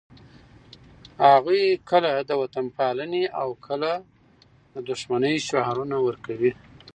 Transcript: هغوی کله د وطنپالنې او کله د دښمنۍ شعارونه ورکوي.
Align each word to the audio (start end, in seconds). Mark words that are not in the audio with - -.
هغوی 1.27 1.63
کله 1.89 2.11
د 2.29 2.31
وطنپالنې 2.41 3.23
او 3.41 3.49
کله 3.65 3.91
د 4.73 4.75
دښمنۍ 4.89 5.35
شعارونه 5.47 5.95
ورکوي. 6.07 6.51